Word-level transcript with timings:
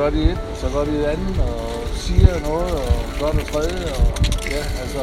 så 0.00 0.04
går 0.04 0.10
de 0.10 0.38
og 0.50 0.56
så 0.56 0.68
går 0.74 0.84
de 0.84 0.90
et 0.90 1.04
andet, 1.04 1.38
og 1.40 1.88
siger 1.94 2.48
noget, 2.48 2.72
og 2.72 2.92
gør 3.20 3.30
det 3.38 3.46
tredje, 3.52 3.84
og 4.00 4.06
ja, 4.54 4.62
altså, 4.82 5.02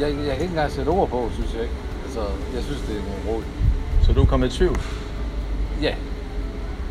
jeg, 0.00 0.08
jeg 0.26 0.34
kan 0.36 0.42
ikke 0.42 0.54
engang 0.56 0.70
sætte 0.70 0.88
ord 0.88 1.08
på, 1.08 1.30
synes 1.34 1.54
jeg 1.54 1.62
ikke. 1.62 1.74
Altså, 2.04 2.20
jeg 2.54 2.62
synes, 2.62 2.80
det 2.80 2.96
er 2.96 3.02
nogle 3.02 3.22
råd. 3.30 3.42
Så 4.04 4.12
du 4.12 4.20
er 4.22 4.26
kommet 4.26 4.52
i 4.52 4.56
tvivl? 4.56 4.78
Ja, 5.82 5.94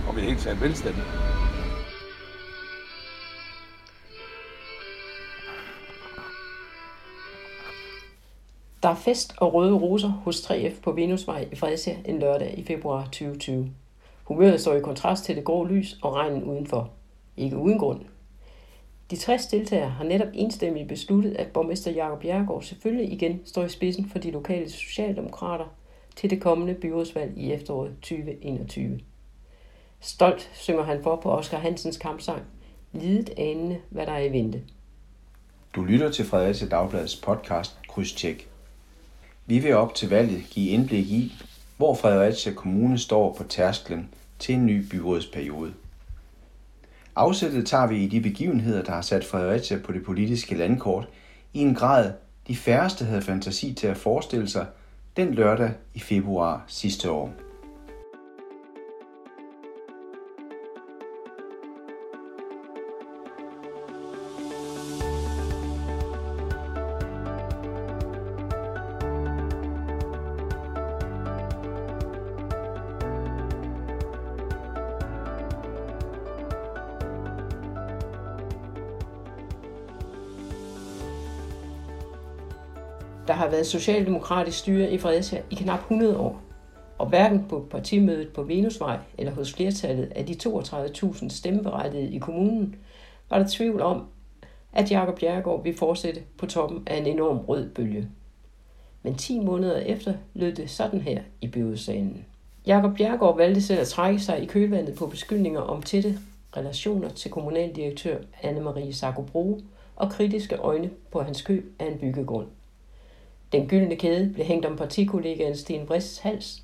og 0.07 0.16
vi 0.16 0.21
er 0.21 0.25
helt 0.25 0.39
taget 0.39 0.62
velstændig. 0.62 1.04
Der 8.84 8.90
er 8.90 8.95
fest 8.95 9.34
og 9.38 9.54
røde 9.54 9.73
roser 9.73 10.09
hos 10.09 10.40
3F 10.40 10.82
på 10.82 10.91
Venusvej 10.91 11.48
i 11.52 11.55
Fredericia 11.55 11.95
en 12.05 12.20
lørdag 12.20 12.54
i 12.57 12.63
februar 12.63 13.04
2020. 13.04 13.70
Humøret 14.23 14.62
står 14.62 14.73
i 14.73 14.79
kontrast 14.79 15.26
til 15.26 15.35
det 15.35 15.43
grå 15.43 15.63
lys 15.63 15.95
og 16.02 16.16
regnen 16.16 16.43
udenfor. 16.43 16.90
Ikke 17.38 17.57
uden 17.57 17.80
grund. 17.80 18.02
De 19.12 19.16
60 19.16 19.48
deltagere 19.48 19.89
har 19.89 20.03
netop 20.03 20.27
enstemmigt 20.34 20.88
besluttet, 20.88 21.35
at 21.35 21.48
borgmester 21.48 21.91
Jakob 21.91 22.20
Bjergård 22.20 22.63
selvfølgelig 22.63 23.12
igen 23.13 23.41
står 23.45 23.63
i 23.63 23.70
spidsen 23.70 24.09
for 24.09 24.20
de 24.20 24.31
lokale 24.31 24.70
socialdemokrater 24.70 25.66
til 26.16 26.29
det 26.29 26.41
kommende 26.41 26.73
byrådsvalg 26.73 27.38
i 27.38 27.52
efteråret 27.52 27.91
2021. 28.02 28.99
Stolt 29.99 30.49
synger 30.53 30.84
han 30.84 31.03
for 31.03 31.16
på 31.16 31.31
Oscar 31.31 31.57
Hansens 31.57 31.98
kampsang, 31.98 32.41
lidet 32.93 33.29
anende, 33.38 33.77
hvad 33.90 34.05
der 34.05 34.12
er 34.12 34.23
i 34.23 34.31
vente. 34.31 34.62
Du 35.76 35.84
lytter 35.84 36.12
til 36.12 36.26
Fredericia 36.26 36.67
Dagbladets 36.67 37.15
podcast 37.15 37.79
Krydstjek. 37.90 38.49
Vi 39.45 39.60
vil 39.60 39.76
op 39.76 39.95
til 39.95 40.10
valget 40.10 40.43
give 40.49 40.70
indblik 40.70 41.07
i, 41.12 41.34
hvor 41.77 41.95
Fredericia 41.95 42.54
Kommune 42.54 42.99
står 42.99 43.34
på 43.34 43.43
tærsklen 43.43 44.10
til 44.40 44.55
en 44.55 44.65
ny 44.65 44.90
byrådsperiode. 44.90 45.73
Afsættet 47.16 47.66
tager 47.66 47.88
vi 47.88 48.04
i 48.04 48.08
de 48.08 48.21
begivenheder, 48.21 48.84
der 48.84 48.91
har 48.91 49.02
sat 49.02 49.26
Fredericia 49.26 49.77
på 49.84 49.91
det 49.91 50.05
politiske 50.05 50.55
landkort, 50.55 51.08
i 51.54 51.60
en 51.60 51.76
grad, 51.76 52.13
de 52.48 52.55
færreste 52.55 53.05
havde 53.05 53.22
fantasi 53.22 53.74
til 53.74 53.88
at 53.88 53.98
forestille 53.98 54.49
sig 54.49 54.66
den 55.18 55.34
lørdag 55.34 55.72
i 55.94 55.99
februar 55.99 56.63
sidste 56.68 57.12
år. 57.12 57.45
Der 83.28 83.34
har 83.34 83.50
været 83.50 83.68
socialdemokratisk 83.68 84.57
styre 84.57 84.91
i 84.91 84.97
Fredericia 84.97 85.41
i 85.51 85.56
knap 85.56 85.79
100 85.79 86.18
år. 86.18 86.41
Og 86.97 87.07
hverken 87.07 87.45
på 87.50 87.67
partimødet 87.72 88.29
på 88.34 88.44
Venusvej 88.44 88.97
eller 89.17 89.34
hos 89.34 89.53
flertallet 89.53 90.12
af 90.16 90.25
de 90.25 90.34
32.000 90.34 91.29
stemmeberettigede 91.29 92.12
i 92.12 92.19
kommunen, 92.19 92.75
var 93.29 93.40
der 93.40 93.47
tvivl 93.51 93.81
om, 93.81 94.07
at 94.73 94.91
Jakob 94.91 95.19
Bjerregaard 95.19 95.63
ville 95.63 95.78
fortsætte 95.78 96.22
på 96.38 96.45
toppen 96.45 96.84
af 96.88 96.97
en 96.97 97.06
enorm 97.06 97.38
rød 97.38 97.69
bølge. 97.69 98.07
Men 99.03 99.16
10 99.16 99.39
måneder 99.39 99.78
efter 99.78 100.13
lød 100.33 100.53
det 100.53 100.69
sådan 100.69 101.01
her 101.01 101.21
i 101.41 101.47
byrådssalen. 101.47 102.25
Jakob 102.67 102.95
Bjergård 102.97 103.38
valgte 103.38 103.61
selv 103.61 103.79
at 103.79 103.88
trække 103.88 104.19
sig 104.19 104.44
i 104.44 104.45
kølvandet 104.45 104.95
på 104.95 105.07
beskyldninger 105.07 105.61
om 105.61 105.81
tætte 105.81 106.19
relationer 106.57 107.09
til 107.09 107.31
kommunaldirektør 107.31 108.17
Anne-Marie 108.44 108.91
Sarko 108.91 109.59
og 109.95 110.11
kritiske 110.11 110.55
øjne 110.55 110.89
på 111.11 111.21
hans 111.21 111.41
køb 111.41 111.75
af 111.79 111.85
en 111.85 111.97
byggegrund. 111.97 112.47
Den 113.51 113.67
gyldne 113.67 113.95
kæde 113.95 114.33
blev 114.33 114.45
hængt 114.45 114.66
om 114.66 114.78
partikollegaen 114.78 115.56
Sten 115.56 115.85
Brists 115.85 116.19
hals. 116.19 116.63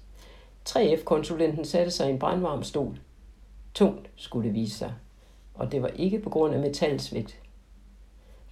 3F-konsulenten 0.70 1.66
satte 1.66 1.92
sig 1.92 2.08
i 2.08 2.12
en 2.12 2.20
brandvarm 2.20 2.64
stol. 2.64 3.00
Tungt 3.74 4.10
skulle 4.16 4.48
det 4.48 4.56
vise 4.56 4.78
sig, 4.78 4.94
og 5.54 5.72
det 5.72 5.82
var 5.82 5.88
ikke 5.88 6.20
på 6.20 6.30
grund 6.30 6.54
af 6.54 6.60
metallets 6.60 7.14
vægt. 7.14 7.40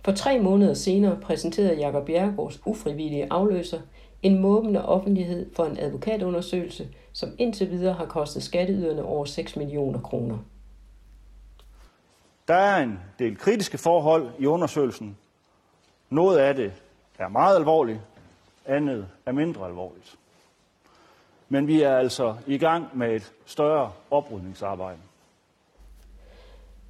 For 0.06 0.12
tre 0.12 0.40
måneder 0.40 0.74
senere 0.74 1.18
præsenterede 1.22 1.80
Jakob 1.80 2.06
Bjerregårds 2.06 2.62
ufrivillige 2.66 3.28
afløser 3.32 3.80
en 4.22 4.42
måbende 4.42 4.86
offentlighed 4.86 5.56
for 5.56 5.66
en 5.66 5.80
advokatundersøgelse, 5.80 6.88
som 7.14 7.30
indtil 7.38 7.72
videre 7.72 7.94
har 7.94 8.06
kostet 8.06 8.44
skatteyderne 8.44 9.04
over 9.04 9.26
6 9.26 9.56
millioner 9.56 10.00
kroner. 10.00 10.38
Der 12.48 12.56
er 12.56 12.84
en 12.84 13.00
del 13.20 13.38
kritiske 13.38 13.78
forhold 13.78 14.30
i 14.40 14.46
undersøgelsen. 14.46 15.18
Noget 16.10 16.38
af 16.38 16.56
det 16.56 16.72
er 17.20 17.28
meget 17.28 17.56
alvorligt, 17.56 18.00
andet 18.70 19.08
er 19.26 19.32
mindre 19.32 19.66
alvorligt. 19.66 20.16
Men 21.50 21.68
vi 21.68 21.82
er 21.82 21.98
altså 21.98 22.36
i 22.48 22.58
gang 22.58 22.98
med 22.98 23.16
et 23.16 23.34
større 23.46 23.92
oprydningsarbejde. 24.12 25.00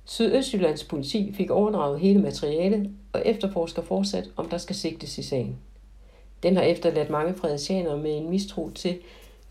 Sydøstjyllands 0.05 0.83
politi 0.83 1.33
fik 1.33 1.49
overdraget 1.49 1.99
hele 1.99 2.21
materialet 2.21 2.91
og 3.13 3.21
efterforsker 3.25 3.81
fortsat, 3.81 4.29
om 4.37 4.49
der 4.49 4.57
skal 4.57 4.75
sigtes 4.75 5.17
i 5.17 5.23
sagen. 5.23 5.57
Den 6.43 6.55
har 6.55 6.63
efterladt 6.63 7.09
mange 7.09 7.33
frederiциanere 7.33 7.97
med 7.97 8.17
en 8.17 8.29
mistro 8.29 8.69
til 8.69 8.99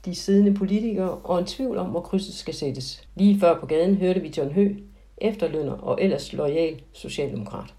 de 0.05 0.15
siddende 0.15 0.55
politikere 0.55 1.11
og 1.11 1.38
en 1.38 1.47
tvivl 1.47 1.77
om, 1.77 1.91
hvor 1.91 2.00
krydset 2.00 2.34
skal 2.34 2.55
sættes. 2.55 3.09
Lige 3.15 3.41
før 3.41 3.61
på 3.61 3.67
gaden 3.67 3.97
hørte 3.97 4.21
vi 4.21 4.34
John 4.37 4.53
Hø, 4.53 4.75
efterlønner 5.19 5.72
og 5.72 6.03
ellers 6.03 6.33
lojal 6.33 6.83
socialdemokrat. 6.93 7.75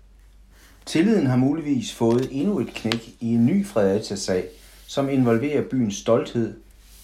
Tilliden 0.90 1.28
har 1.28 1.38
muligvis 1.38 1.94
fået 1.94 2.28
endnu 2.32 2.60
et 2.60 2.74
knæk 2.74 3.10
i 3.20 3.34
en 3.34 3.46
ny 3.46 3.66
Fredericia-sag, 3.66 4.48
som 4.88 5.10
involverer 5.10 5.62
byens 5.62 5.96
stolthed, 5.96 6.54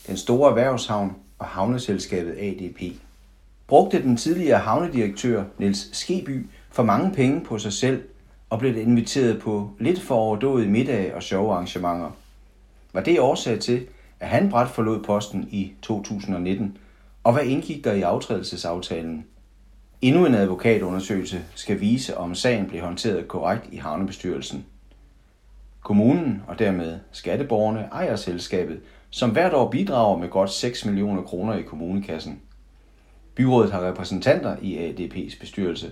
den 0.08 0.18
store 0.18 0.50
erhvervshavn 0.50 1.16
og 1.40 1.46
havneselskabet 1.46 2.36
ADP. 2.38 2.96
Brugte 3.68 4.04
den 4.04 4.18
tidligere 4.18 4.60
havnedirektør 4.60 5.44
Niels 5.58 5.98
Skeby 5.98 6.46
for 6.72 6.84
mange 6.84 7.12
penge 7.12 7.42
på 7.42 7.58
sig 7.58 7.74
selv 7.74 8.04
og 8.50 8.60
blev 8.60 8.78
inviteret 8.78 9.42
på 9.42 9.72
lidt 9.80 10.02
for 10.02 10.16
overdåede 10.16 10.68
middage 10.68 11.16
og 11.16 11.24
sjove 11.24 11.54
arrangementer. 11.54 12.12
Var 12.94 13.02
det 13.02 13.20
årsag 13.20 13.60
til, 13.60 13.86
at 14.20 14.28
han 14.28 14.50
bræt 14.50 14.70
forlod 14.70 15.04
posten 15.04 15.48
i 15.52 15.72
2019, 15.82 16.78
og 17.24 17.34
hvad 17.34 17.44
indgik 17.44 17.84
der 17.84 17.94
i 17.94 18.02
aftrædelsesaftalen? 18.02 19.26
Endnu 20.02 20.26
en 20.26 20.36
advokatundersøgelse 20.36 21.42
skal 21.56 21.80
vise, 21.80 22.18
om 22.18 22.36
sagen 22.36 22.68
blev 22.68 22.82
håndteret 22.82 23.28
korrekt 23.28 23.68
i 23.72 23.78
havnebestyrelsen. 23.78 24.66
Kommunen 25.84 26.44
og 26.48 26.60
dermed 26.60 27.00
skatteborgerne 27.12 27.90
ejer 27.92 28.16
selskabet, 28.16 28.80
som 29.10 29.30
hvert 29.30 29.54
år 29.54 29.72
bidrager 29.72 30.18
med 30.18 30.30
godt 30.30 30.50
6 30.50 30.86
millioner 30.86 31.22
kroner 31.22 31.54
i 31.54 31.62
kommunekassen. 31.62 32.42
Byrådet 33.36 33.72
har 33.72 33.88
repræsentanter 33.88 34.56
i 34.62 34.90
ADP's 34.90 35.40
bestyrelse, 35.40 35.92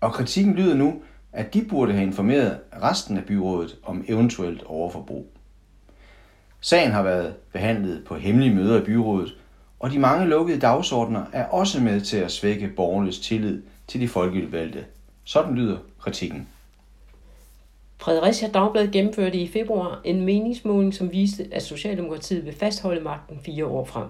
og 0.00 0.12
kritikken 0.12 0.54
lyder 0.54 0.74
nu, 0.74 1.02
at 1.32 1.54
de 1.54 1.64
burde 1.64 1.92
have 1.92 2.06
informeret 2.06 2.58
resten 2.82 3.16
af 3.16 3.24
byrådet 3.24 3.76
om 3.84 4.04
eventuelt 4.08 4.62
overforbrug. 4.62 5.26
Sagen 6.60 6.92
har 6.92 7.02
været 7.02 7.34
behandlet 7.52 8.04
på 8.04 8.16
hemmelige 8.16 8.54
møder 8.54 8.82
i 8.82 8.84
byrådet, 8.84 9.34
og 9.78 9.90
de 9.90 9.98
mange 9.98 10.26
lukkede 10.26 10.60
dagsordner 10.60 11.24
er 11.32 11.44
også 11.44 11.80
med 11.80 12.00
til 12.00 12.16
at 12.16 12.32
svække 12.32 12.68
borgernes 12.68 13.18
tillid 13.18 13.62
til 13.86 14.00
de 14.00 14.08
folkevalgte. 14.08 14.84
Sådan 15.24 15.54
lyder 15.54 15.78
kritikken. 16.00 16.48
Fredericia 17.98 18.48
Dagblad 18.48 18.88
gennemførte 18.88 19.38
i 19.38 19.48
februar 19.48 20.00
en 20.04 20.24
meningsmåling, 20.24 20.94
som 20.94 21.12
viste, 21.12 21.48
at 21.52 21.62
Socialdemokratiet 21.62 22.44
vil 22.44 22.54
fastholde 22.54 23.00
magten 23.00 23.40
fire 23.44 23.66
år 23.66 23.84
frem. 23.84 24.08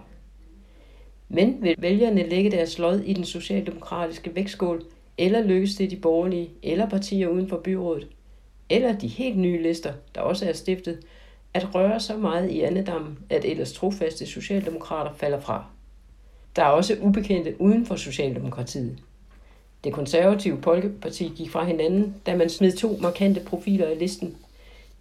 Men 1.29 1.59
vil 1.63 1.75
vælgerne 1.79 2.29
lægge 2.29 2.51
deres 2.51 2.79
lod 2.79 3.01
i 3.01 3.13
den 3.13 3.25
socialdemokratiske 3.25 4.35
vægtskål, 4.35 4.85
eller 5.19 5.43
lykkes 5.43 5.75
det 5.75 5.91
de 5.91 5.97
borgerlige 5.97 6.51
eller 6.63 6.89
partier 6.89 7.29
uden 7.29 7.49
for 7.49 7.57
byrådet, 7.57 8.09
eller 8.71 8.99
de 8.99 9.07
helt 9.07 9.39
nye 9.39 9.63
lister, 9.63 9.93
der 10.15 10.21
også 10.21 10.49
er 10.49 10.53
stiftet, 10.53 10.99
at 11.57 11.75
røre 11.75 12.01
så 12.01 12.17
meget 12.17 12.51
i 12.51 12.61
andedammen, 12.61 13.19
at 13.31 13.45
ellers 13.45 13.73
trofaste 13.73 14.27
socialdemokrater 14.27 15.13
falder 15.15 15.41
fra. 15.41 15.65
Der 16.57 16.63
er 16.63 16.69
også 16.69 16.97
ubekendte 17.01 17.61
uden 17.61 17.87
for 17.87 17.97
Socialdemokratiet. 17.97 18.99
Det 19.85 19.93
konservative 19.93 20.63
Folkeparti 20.63 21.33
gik 21.37 21.51
fra 21.51 21.65
hinanden, 21.65 22.15
da 22.27 22.37
man 22.37 22.51
smed 22.51 22.73
to 22.73 22.97
markante 23.01 23.41
profiler 23.41 23.89
i 23.89 23.95
listen. 23.95 24.37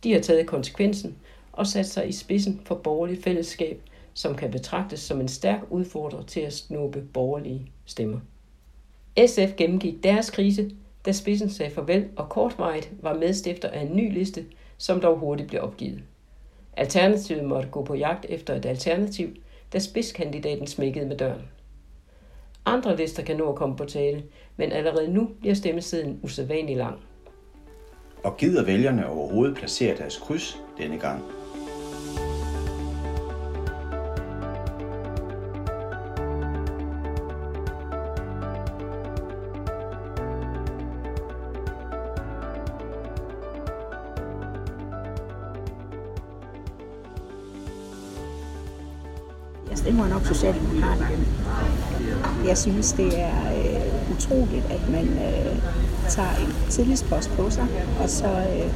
De 0.04 0.14
har 0.14 0.20
taget 0.20 0.48
konsekvensen 0.48 1.16
og 1.52 1.68
sat 1.68 1.86
sig 1.86 2.10
i 2.10 2.12
spidsen 2.12 2.62
for 2.66 2.76
borgerligt 2.76 3.24
fællesskab, 3.24 3.82
som 4.14 4.36
kan 4.36 4.52
betragtes 4.52 5.00
som 5.00 5.22
en 5.22 5.28
stærk 5.28 5.60
udfordrer 5.70 6.24
til 6.24 6.40
at 6.40 6.54
snuppe 6.54 7.02
borgerlige 7.02 7.72
stemmer. 7.86 8.20
SF 9.28 9.56
gennemgik 9.58 10.04
deres 10.04 10.30
krise, 10.30 10.72
da 11.06 11.12
spidsen 11.12 11.50
sagde 11.50 11.72
farvel 11.72 12.08
og 12.16 12.30
kortvarigt 12.30 12.92
var 13.02 13.14
medstifter 13.14 13.70
af 13.70 13.82
en 13.82 13.96
ny 13.96 14.14
liste, 14.14 14.46
som 14.78 15.02
dog 15.02 15.18
hurtigt 15.18 15.50
blev 15.50 15.62
opgivet. 15.62 16.04
Alternativet 16.78 17.44
måtte 17.44 17.70
gå 17.70 17.84
på 17.84 17.96
jagt 17.96 18.26
efter 18.30 18.56
et 18.56 18.66
alternativ, 18.66 19.30
da 19.74 19.80
spidskandidaten 19.80 20.68
smækkede 20.68 21.06
med 21.06 21.18
døren. 21.18 21.42
Andre 22.66 22.98
lister 22.98 23.24
kan 23.24 23.38
nå 23.38 23.50
at 23.50 23.56
komme 23.56 23.76
på 23.76 23.86
tale, 23.86 24.24
men 24.58 24.72
allerede 24.72 25.14
nu 25.14 25.30
bliver 25.40 25.56
stemmesiden 25.56 26.20
usædvanlig 26.24 26.78
lang. 26.78 27.00
Og 28.24 28.38
gider 28.38 28.66
vælgerne 28.66 29.10
overhovedet 29.10 29.58
placere 29.58 29.98
deres 29.98 30.18
kryds 30.18 30.58
denne 30.78 31.00
gang? 31.00 31.24
Socialdemokrat 50.94 52.00
igen. 52.00 52.48
Jeg 52.48 52.58
synes, 52.58 52.92
det 52.92 53.20
er 53.22 53.40
øh, 53.58 54.16
utroligt, 54.16 54.66
at 54.70 54.90
man 54.92 55.08
øh, 55.28 55.56
tager 56.10 56.36
en 56.46 56.54
tillidspost 56.70 57.30
på 57.38 57.50
sig, 57.50 57.66
og 58.04 58.10
så, 58.10 58.26
øh, 58.26 58.70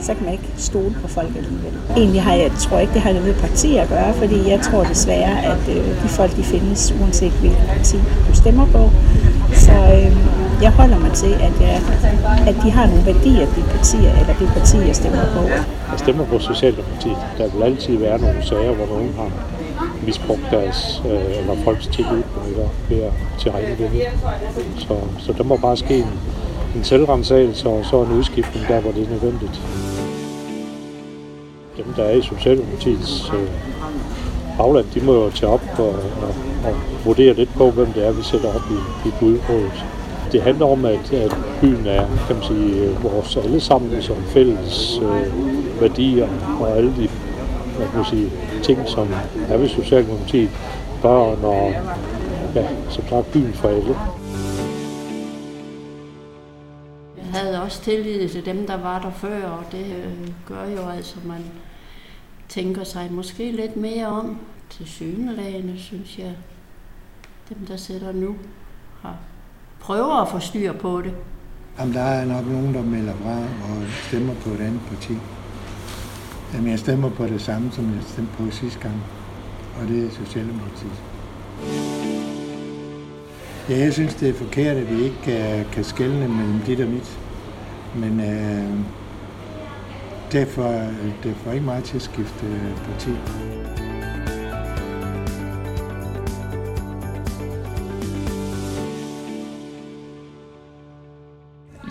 så 0.00 0.14
kan 0.14 0.24
man 0.24 0.32
ikke 0.32 0.48
stole 0.56 0.94
på 1.02 1.08
folk 1.08 1.28
alligevel. 1.36 1.72
Egentlig 1.96 2.22
har 2.22 2.34
jeg, 2.34 2.50
tror 2.58 2.76
jeg 2.76 2.82
ikke, 2.82 2.94
det 2.94 3.02
har 3.02 3.12
noget 3.12 3.26
med 3.26 3.34
parti 3.34 3.76
at 3.76 3.88
gøre, 3.88 4.14
fordi 4.14 4.48
jeg 4.50 4.60
tror 4.60 4.84
desværre, 4.84 5.44
at 5.44 5.68
øh, 5.68 6.02
de 6.02 6.08
folk, 6.08 6.36
de 6.36 6.42
findes, 6.42 6.94
uanset 7.00 7.32
hvilket 7.32 7.64
parti 7.68 7.96
du 8.28 8.34
stemmer 8.34 8.66
på. 8.66 8.90
Så 9.54 9.72
øh, 9.72 10.16
jeg 10.62 10.72
holder 10.72 10.98
mig 10.98 11.12
til, 11.12 11.32
at, 11.32 11.60
jeg, 11.60 11.82
at 12.46 12.54
de 12.64 12.70
har 12.70 12.86
nogle 12.86 13.06
værdier, 13.06 13.46
de 13.46 13.62
partier, 13.70 14.12
eller 14.20 14.34
det 14.38 14.48
parti, 14.48 14.76
jeg 14.76 14.96
stemmer 14.96 15.24
på. 15.36 15.42
Jeg 15.92 15.98
stemmer 15.98 16.24
på 16.24 16.38
Socialdemokratiet. 16.38 17.16
Der 17.38 17.48
vil 17.48 17.62
altid 17.62 17.96
være 17.96 18.18
nogle 18.18 18.42
sager, 18.42 18.74
hvor 18.74 18.86
nogen 18.86 19.14
har 19.18 19.30
misbrugt 20.06 20.42
deres, 20.50 21.02
øh, 21.06 21.38
eller 21.38 21.54
folks 21.64 21.86
tillid 21.86 22.22
eller 22.46 22.68
ved 22.88 23.02
at 23.02 23.12
tilregne 23.38 23.76
det. 23.78 23.90
Så, 24.78 24.96
så 25.18 25.32
der 25.38 25.44
må 25.44 25.56
bare 25.56 25.76
ske 25.76 25.98
en, 25.98 26.20
en 26.76 26.84
selvrensagelse 26.84 27.68
og 27.68 27.84
så 27.84 28.02
en 28.02 28.12
udskiftning 28.12 28.68
der, 28.68 28.80
hvor 28.80 28.92
det 28.92 29.02
er 29.02 29.10
nødvendigt. 29.10 29.60
Dem, 31.76 31.86
der 31.96 32.04
er 32.04 32.16
i 32.16 32.22
Socialdemokratiets 32.22 33.32
øh, 33.34 33.48
bagland, 34.58 34.86
de 34.94 35.00
må 35.00 35.12
jo 35.12 35.30
tage 35.30 35.52
op 35.52 35.62
og, 35.78 35.88
og, 35.88 36.34
og 36.64 36.76
vurdere 37.04 37.34
lidt 37.34 37.54
på, 37.54 37.70
hvem 37.70 37.86
det 37.86 38.06
er, 38.06 38.12
vi 38.12 38.22
sætter 38.22 38.48
op 38.48 38.62
i, 38.70 39.08
i 39.08 39.12
budrådet. 39.20 39.84
Det 40.32 40.42
handler 40.42 40.66
om, 40.66 40.84
at, 40.84 41.12
at 41.12 41.36
byen 41.60 41.86
er 41.86 42.06
kan 42.26 42.36
man 42.36 42.44
sige, 42.44 42.84
øh, 42.84 43.04
vores 43.04 43.36
allesammen 43.36 44.02
som 44.02 44.16
fælles 44.26 45.00
øh, 45.02 45.80
værdier 45.80 46.28
og 46.60 46.76
alle 46.76 46.90
de 46.96 47.08
hvad 47.76 47.86
kan 47.86 47.96
man 47.96 48.04
sige, 48.04 48.30
ting, 48.64 48.88
som 48.88 49.08
er 49.48 49.56
ved 49.56 49.68
Socialdemokratiet, 49.68 50.50
børn 51.02 51.44
og 51.44 51.74
ja, 52.54 52.68
som 52.90 53.08
sagt 53.08 53.32
byen 53.32 53.52
for 53.52 53.68
alle. 53.68 53.96
Jeg 57.16 57.40
havde 57.40 57.62
også 57.62 57.80
tillid 57.82 58.28
til 58.28 58.46
dem, 58.46 58.66
der 58.66 58.76
var 58.76 58.98
der 58.98 59.10
før, 59.10 59.48
og 59.48 59.64
det 59.72 59.86
øh, 59.86 60.28
gør 60.46 60.64
jo 60.64 60.88
altså, 60.88 61.14
at 61.16 61.26
man 61.26 61.44
tænker 62.48 62.84
sig 62.84 63.08
måske 63.12 63.52
lidt 63.52 63.76
mere 63.76 64.06
om 64.06 64.38
til 64.70 64.86
synelagene, 64.86 65.78
synes 65.78 66.18
jeg. 66.18 66.32
Dem, 67.48 67.66
der 67.66 67.76
sætter 67.76 68.12
nu, 68.12 68.36
har 69.02 69.16
prøver 69.80 70.22
at 70.22 70.28
få 70.28 70.38
styr 70.38 70.72
på 70.72 71.02
det. 71.02 71.14
Jamen, 71.78 71.94
der 71.94 72.00
er 72.00 72.24
nok 72.24 72.46
nogen, 72.46 72.74
der 72.74 72.82
melder 72.82 73.12
fra 73.22 73.38
og 73.38 73.82
stemmer 74.08 74.34
på 74.34 74.50
et 74.50 74.60
andet 74.60 74.80
parti. 74.90 75.14
Jamen, 76.54 76.70
jeg 76.70 76.78
stemmer 76.78 77.10
på 77.10 77.26
det 77.26 77.40
samme, 77.40 77.72
som 77.72 77.84
jeg 77.84 78.02
stemte 78.02 78.32
på 78.32 78.50
sidste 78.50 78.80
gang, 78.80 78.94
og 79.80 79.88
det 79.88 80.06
er 80.06 80.10
Socialdemokratiet. 80.10 81.02
Ja, 83.68 83.78
jeg 83.78 83.92
synes, 83.92 84.14
det 84.14 84.28
er 84.28 84.34
forkert, 84.34 84.76
at 84.76 84.96
vi 84.96 85.04
ikke 85.04 85.16
kan, 85.22 85.64
kan 85.72 85.84
skelne 85.84 86.28
mellem 86.28 86.60
dit 86.66 86.80
og 86.80 86.88
mit. 86.88 87.18
Men 87.94 88.20
øh, 88.20 88.78
derfor, 90.32 90.68
det 91.22 91.36
får 91.36 91.52
ikke 91.52 91.64
meget 91.64 91.84
til 91.84 91.96
at 91.96 92.02
skifte 92.02 92.46
parti. 92.84 93.10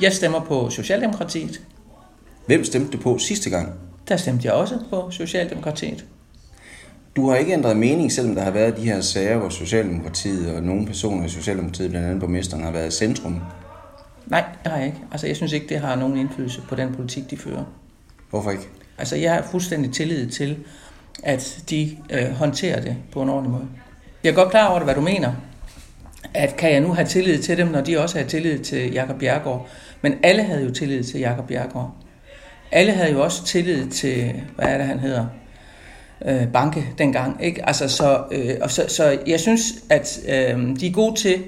Jeg 0.01 0.13
stemmer 0.13 0.39
på 0.39 0.69
Socialdemokratiet. 0.69 1.61
Hvem 2.45 2.63
stemte 2.63 2.97
du 2.97 3.03
på 3.03 3.17
sidste 3.17 3.49
gang? 3.49 3.92
Der 4.07 4.17
stemte 4.17 4.47
jeg 4.47 4.53
også 4.53 4.79
på 4.89 5.11
Socialdemokratiet. 5.11 6.05
Du 7.15 7.29
har 7.29 7.35
ikke 7.35 7.53
ændret 7.53 7.77
mening, 7.77 8.11
selvom 8.11 8.35
der 8.35 8.43
har 8.43 8.51
været 8.51 8.77
de 8.77 8.81
her 8.81 9.01
sager, 9.01 9.37
hvor 9.37 9.49
Socialdemokratiet 9.49 10.55
og 10.55 10.63
nogle 10.63 10.85
personer 10.85 11.25
i 11.25 11.29
Socialdemokratiet, 11.29 11.89
blandt 11.89 12.07
andet 12.07 12.19
borgmesteren, 12.19 12.63
har 12.63 12.71
været 12.71 12.87
i 12.87 12.91
centrum. 12.91 13.41
Nej, 14.27 14.43
det 14.63 14.71
har 14.71 14.77
jeg 14.77 14.87
ikke. 14.87 14.99
Altså, 15.11 15.27
jeg 15.27 15.35
synes 15.35 15.51
ikke, 15.51 15.67
det 15.69 15.79
har 15.79 15.95
nogen 15.95 16.17
indflydelse 16.17 16.61
på 16.69 16.75
den 16.75 16.95
politik, 16.95 17.31
de 17.31 17.37
fører. 17.37 17.63
Hvorfor 18.29 18.51
ikke? 18.51 18.63
Altså, 18.97 19.15
jeg 19.15 19.33
har 19.33 19.41
fuldstændig 19.51 19.91
tillid 19.91 20.29
til, 20.29 20.57
at 21.23 21.63
de 21.69 21.97
øh, 22.09 22.31
håndterer 22.31 22.81
det 22.81 22.95
på 23.11 23.21
en 23.21 23.29
ordentlig 23.29 23.51
måde. 23.51 23.67
Jeg 24.23 24.29
er 24.29 24.33
godt 24.33 24.49
klar 24.49 24.67
over 24.67 24.79
det, 24.79 24.85
hvad 24.85 24.95
du 24.95 25.01
mener. 25.01 25.33
At 26.33 26.57
kan 26.57 26.71
jeg 26.71 26.81
nu 26.81 26.93
have 26.93 27.07
tillid 27.07 27.39
til 27.39 27.57
dem, 27.57 27.67
når 27.67 27.81
de 27.81 27.99
også 27.99 28.17
har 28.19 28.25
tillid 28.25 28.59
til 28.59 28.93
Jakob 28.93 29.19
Bjergård? 29.19 29.67
Men 30.01 30.13
alle 30.23 30.43
havde 30.43 30.63
jo 30.63 30.71
tillid 30.71 31.03
til 31.03 31.19
Jakob 31.19 31.47
Bjergård. 31.47 31.95
Alle 32.73 32.91
havde 32.91 33.11
jo 33.11 33.23
også 33.23 33.45
tillid 33.45 33.89
til, 33.89 34.33
hvad 34.55 34.67
er 34.67 34.77
det, 34.77 34.87
han 34.87 34.99
hedder? 34.99 35.25
Øh, 36.25 36.47
banke 36.53 36.85
dengang. 36.97 37.43
Ikke? 37.43 37.67
Altså, 37.67 37.87
så, 37.87 38.23
øh, 38.31 38.55
og 38.61 38.71
så, 38.71 38.85
så 38.87 39.19
jeg 39.27 39.39
synes, 39.39 39.61
at 39.89 40.19
øh, 40.27 40.79
de 40.79 40.87
er 40.87 40.91
gode 40.91 41.15
til 41.15 41.43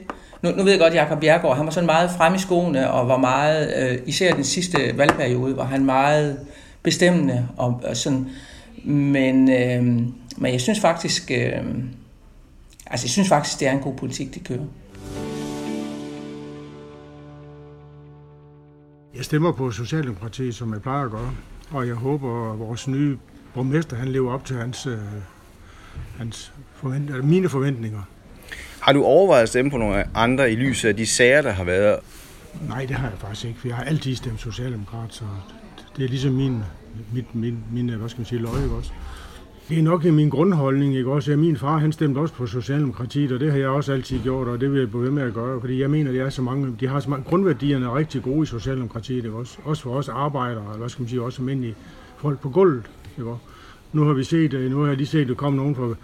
nu, 0.46 0.52
nu 0.52 0.64
ved 0.64 0.72
jeg 0.72 0.80
godt, 0.80 0.94
at 0.94 1.00
Jacob 1.00 1.20
Bjergård, 1.20 1.58
han 1.58 1.66
var 1.66 1.72
sådan 1.72 1.86
meget 1.86 2.12
frem 2.12 2.36
i 2.36 2.38
skoene, 2.40 2.92
og 2.92 3.08
var 3.08 3.18
meget, 3.18 3.74
øh, 3.78 3.98
især 4.06 4.34
den 4.34 4.44
sidste 4.44 4.98
valgperiode, 4.98 5.58
var 5.58 5.66
han 5.66 5.86
meget 5.86 6.40
bestemmende. 6.84 7.48
Og, 7.58 7.82
og 7.84 7.98
sådan. 7.98 8.28
Men, 8.84 9.52
øh, 9.52 9.84
men 10.38 10.52
jeg 10.52 10.62
synes 10.62 10.80
faktisk, 10.80 11.32
øh, 11.32 11.52
altså 12.88 13.06
jeg 13.06 13.10
synes 13.10 13.30
faktisk, 13.30 13.60
det 13.60 13.68
er 13.68 13.72
en 13.72 13.80
god 13.80 13.94
politik, 13.94 14.34
de 14.34 14.40
kører. 14.40 14.60
Jeg 19.16 19.26
stemmer 19.26 19.52
på 19.52 19.72
Socialdemokratiet, 19.72 20.56
som 20.56 20.74
jeg 20.74 20.82
plejer 20.82 21.06
at 21.06 21.12
gøre, 21.12 21.32
og 21.72 21.88
jeg 21.88 21.96
håber, 21.96 22.54
at 22.54 22.60
vores 22.60 22.88
nye 22.88 23.18
borgmester 23.54 23.96
han 23.96 24.08
lever 24.08 24.34
op 24.34 24.46
til 24.46 24.56
hans, 24.56 24.88
øh, 24.88 24.98
hans 26.18 26.52
forvent, 26.74 27.10
eller 27.10 27.24
mine 27.24 27.50
forventninger. 27.50 28.02
Har 28.80 28.94
du 28.94 29.04
overvejet 29.04 29.44
at 29.44 29.50
stemme 29.50 29.72
på 29.72 29.78
nogle 29.78 30.18
andre 30.18 30.52
i 30.52 30.56
lyset 30.56 30.90
af 30.90 30.96
de 30.96 31.06
sager, 31.06 31.42
der 31.42 31.52
har 31.52 31.64
været? 31.64 32.00
Nej, 32.68 32.86
det 32.86 32.96
har 32.96 33.10
jeg 33.10 33.18
faktisk 33.20 33.46
ikke, 33.46 33.60
for 33.60 33.68
jeg 33.68 33.78
har 33.78 33.84
altid 33.84 34.16
stemt 34.16 34.42
socialdemokrat, 34.42 35.14
så 35.14 35.24
det 35.98 36.06
er 36.06 36.10
ligesom 36.10 36.34
min, 36.34 36.64
mit, 37.14 37.36
min, 37.36 37.64
min 37.72 37.90
hvad 37.90 38.10
skal 38.10 38.20
man 38.20 38.26
sige, 38.26 38.42
løg 38.42 38.70
også. 38.78 38.92
Det 39.70 39.80
er 39.80 39.84
nok 39.84 40.04
min 40.04 40.30
grundholdning, 40.30 40.96
ikke 40.96 41.12
også? 41.12 41.32
Ja, 41.32 41.38
min 41.38 41.58
far, 41.58 41.78
han 41.78 41.92
stemte 41.92 42.20
også 42.20 42.34
på 42.34 42.46
Socialdemokratiet, 42.48 43.32
og 43.32 43.40
det 43.40 43.52
har 43.52 43.60
jeg 43.60 43.68
også 43.68 43.94
altid 43.94 44.20
gjort, 44.24 44.48
og 44.48 44.62
det 44.62 44.72
vil 44.72 44.80
jeg 44.80 44.90
blive 44.90 45.04
ved 45.04 45.12
med 45.12 45.24
at 45.24 45.34
gøre, 45.34 45.60
fordi 45.60 45.82
jeg 45.82 45.90
mener, 45.90 46.12
det 46.12 46.22
er 46.22 46.30
så 46.30 46.42
mange, 46.42 46.76
de 46.80 46.88
har 46.88 47.00
så 47.00 47.10
mange, 47.10 47.24
grundværdierne 47.24 47.86
er 47.86 47.98
rigtig 47.98 48.22
gode 48.22 48.44
i 48.44 48.46
Socialdemokratiet, 48.46 49.26
ikke 49.26 49.38
også? 49.38 49.58
Også 49.64 49.84
for 49.84 49.96
os 49.96 50.10
arbejdere, 50.10 50.64
eller 50.64 50.78
hvad 50.78 50.90
skal 50.90 51.02
man 51.02 51.10
sige, 51.10 51.22
også 51.22 51.42
almindelige 51.42 51.76
folk 52.18 52.40
på 52.40 52.50
gulvet, 52.50 52.84
ikke 53.18 53.30
også? 53.30 53.44
Nu 53.94 54.04
har 54.04 54.14
vi 54.14 54.24
set, 54.24 54.54
øh, 54.54 54.72
nu 54.72 54.80
har 54.80 54.88
jeg 54.88 54.98
lige 54.98 55.08
set, 55.08 55.22
at 55.22 55.28
der 55.28 55.34
kom 55.34 55.54
nogen 55.54 55.76
fra 55.76 55.96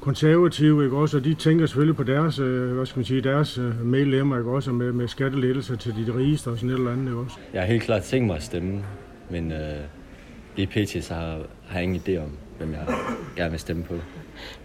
konservative, 0.00 0.84
ikke 0.84 0.96
også, 0.96 1.16
og 1.16 1.24
de 1.24 1.34
tænker 1.34 1.66
selvfølgelig 1.66 1.96
på 1.96 2.02
deres, 2.02 2.38
øh, 2.38 2.72
hvad 2.72 2.86
skal 2.86 2.98
man 2.98 3.04
sige, 3.04 3.20
deres 3.20 3.58
øh, 3.58 3.86
medlemmer, 3.86 4.38
ikke 4.38 4.50
også, 4.50 4.72
med, 4.72 4.92
med 4.92 5.08
skattelettelser 5.08 5.76
til 5.76 5.94
de 6.06 6.14
rigeste 6.18 6.48
og 6.48 6.56
sådan 6.56 6.70
et 6.70 6.74
eller 6.74 6.92
andet, 6.92 7.04
ikke 7.04 7.18
også. 7.18 7.36
Jeg 7.52 7.60
har 7.62 7.68
helt 7.68 7.82
klart 7.82 8.02
tænkt 8.02 8.26
mig 8.26 8.36
at 8.36 8.42
stemme, 8.42 8.84
men 9.30 9.52
øh, 9.52 9.58
lige 10.56 10.66
pt. 10.66 11.04
så 11.04 11.14
har, 11.14 11.38
har 11.66 11.78
jeg 11.78 11.82
ingen 11.82 12.02
idé 12.06 12.22
om, 12.22 12.30
hvem 12.58 12.72
jeg 12.72 12.86
gerne 13.36 13.50
vil 13.50 13.60
stemme 13.60 13.84
på. 13.84 13.94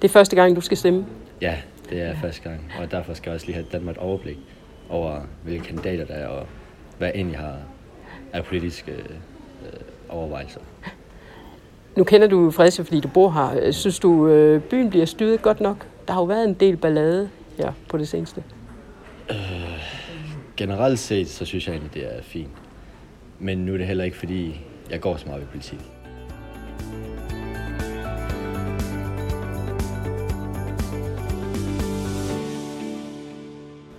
Det 0.02 0.08
er 0.08 0.14
første 0.14 0.36
gang, 0.36 0.56
du 0.56 0.62
skal 0.62 0.78
stemme? 0.78 1.06
Ja, 1.42 1.56
det 1.90 2.02
er 2.02 2.16
første 2.16 2.42
gang, 2.42 2.72
og 2.80 2.92
derfor 2.92 3.14
skal 3.14 3.30
jeg 3.30 3.36
også 3.36 3.46
lige 3.46 3.56
have 3.56 3.66
Danmark 3.72 3.96
et 3.96 4.02
overblik 4.02 4.38
over, 4.90 5.22
hvilke 5.44 5.66
kandidater 5.66 6.06
der 6.06 6.14
er, 6.14 6.28
og 6.28 6.48
hvad 6.98 7.08
jeg 7.08 7.16
egentlig 7.16 7.38
har 7.40 7.56
af 8.34 8.46
politiske 8.46 8.92
øh, 8.92 9.80
overvejelser. 10.10 10.60
Nu 11.98 12.04
kender 12.04 12.28
du 12.28 12.52
Fredericia, 12.52 12.84
fordi 12.84 13.00
du 13.00 13.08
bor 13.08 13.30
her. 13.30 13.72
Synes 13.72 14.00
du, 14.00 14.28
øh, 14.28 14.62
byen 14.62 14.90
bliver 14.90 15.06
styret 15.06 15.42
godt 15.42 15.62
nok? 15.62 15.88
Der 16.08 16.14
har 16.14 16.22
jo 16.22 16.26
været 16.26 16.48
en 16.48 16.54
del 16.54 16.78
ballade 16.78 17.30
her 17.58 17.72
på 17.90 17.98
det 17.98 18.08
seneste. 18.08 18.44
Øh, 19.30 19.36
generelt 20.58 21.00
set, 21.00 21.30
så 21.30 21.46
synes 21.46 21.68
jeg 21.68 21.74
egentlig, 21.74 21.94
det 21.94 22.18
er 22.18 22.22
fint. 22.22 22.50
Men 23.40 23.58
nu 23.58 23.74
er 23.74 23.78
det 23.78 23.88
heller 23.88 24.04
ikke, 24.04 24.18
fordi 24.18 24.62
jeg 24.90 25.02
går 25.02 25.18
så 25.18 25.26
meget 25.28 25.42
ved 25.42 25.48
politik. 25.48 25.80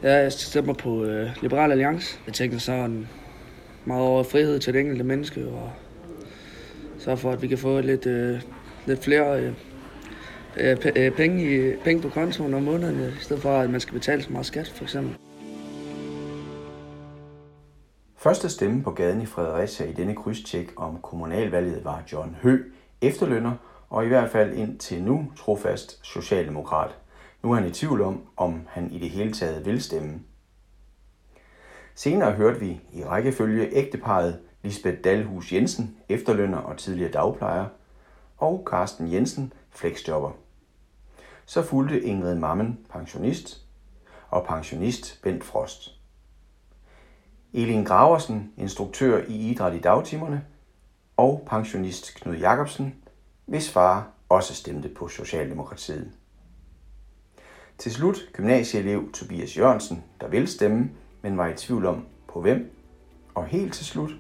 Jeg 0.03 0.33
stemmer 0.33 0.75
på 0.75 1.05
øh, 1.05 1.31
Liberal 1.43 1.71
Alliance. 1.71 2.19
Jeg 2.27 2.35
tænker 2.35 2.59
sådan 2.59 3.09
meget 3.85 4.03
over 4.03 4.23
frihed 4.23 4.61
til 4.61 4.75
det 4.75 4.81
enkelte 4.81 5.05
menneske, 5.05 5.47
og 5.47 5.73
så 6.99 7.17
for, 7.17 7.33
at 7.33 7.43
vi 7.43 7.49
kan 7.49 7.59
få 7.59 7.81
lidt, 7.81 8.07
øh, 8.07 8.41
lidt 8.87 9.05
flere 9.05 9.41
øh, 9.41 9.53
øh, 10.57 10.77
øh, 10.97 11.13
penge, 11.13 11.71
i, 11.71 11.77
penge 11.85 12.03
på 12.03 12.09
kontoen 12.09 12.55
om 12.55 12.63
måneden, 12.63 13.01
i 13.01 13.23
stedet 13.23 13.43
for 13.43 13.59
at 13.59 13.71
man 13.71 13.81
skal 13.81 13.95
betale 13.95 14.23
så 14.23 14.33
meget 14.33 14.47
skat, 14.47 14.69
for 14.69 14.85
eksempel. 14.85 15.17
Første 18.17 18.49
stemme 18.49 18.83
på 18.83 18.91
gaden 18.91 19.23
i 19.23 19.27
Fredericia 19.27 19.87
i 19.87 19.93
denne 19.93 20.15
krydstjek 20.15 20.73
om 20.77 20.99
kommunalvalget 21.03 21.85
var 21.85 22.03
John 22.13 22.37
Hø, 22.43 22.59
efterlønner 23.03 23.53
og 23.91 24.05
i 24.05 24.09
hvert 24.09 24.31
fald 24.31 24.53
indtil 24.53 25.03
nu 25.03 25.33
trofast 25.39 26.07
socialdemokrat. 26.07 26.91
Nu 27.43 27.51
er 27.51 27.55
han 27.55 27.69
i 27.69 27.73
tvivl 27.73 28.03
om, 28.03 28.23
om 28.37 28.67
han 28.69 28.91
i 28.91 28.99
det 28.99 29.11
hele 29.11 29.33
taget 29.33 29.67
vil 29.67 29.83
stemme. 29.83 30.21
Senere 31.95 32.33
hørte 32.33 32.61
vi 32.61 32.81
i 32.93 33.05
rækkefølge 33.05 33.69
ægteparet 33.73 34.41
Lisbeth 34.63 35.01
Dalhus 35.01 35.53
Jensen, 35.53 35.97
efterlønner 36.09 36.59
og 36.59 36.79
tidligere 36.79 37.13
dagplejer, 37.13 37.67
og 38.39 38.65
Carsten 38.71 39.13
Jensen, 39.13 39.53
flexjobber. 39.71 40.33
Så 41.47 41.63
fulgte 41.63 42.03
Ingrid 42.03 42.35
Mammen, 42.35 42.79
pensionist, 42.91 43.67
og 44.31 44.47
pensionist 44.47 45.21
Bent 45.23 45.45
Frost. 45.45 46.01
Elin 47.53 47.85
Graversen, 47.85 48.53
instruktør 48.57 49.25
i 49.29 49.51
idræt 49.51 49.75
i 49.75 49.81
dagtimerne, 49.81 50.45
og 51.17 51.43
pensionist 51.47 52.15
Knud 52.15 52.37
Jacobsen, 52.37 52.95
hvis 53.47 53.71
far 53.71 54.09
også 54.29 54.55
stemte 54.55 54.89
på 54.89 55.09
Socialdemokratiet. 55.09 56.13
Til 57.81 57.93
slut 57.93 58.29
gymnasieelev 58.33 59.13
Tobias 59.13 59.57
Jørgensen, 59.57 60.05
der 60.21 60.29
vil 60.29 60.49
stemme, 60.49 60.91
men 61.23 61.39
var 61.39 61.49
i 61.49 61.55
tvivl 61.57 61.87
om 61.87 62.07
på 62.29 62.41
hvem. 62.41 62.71
Og 63.35 63.47
helt 63.47 63.75
til 63.75 63.87
slut 63.87 64.11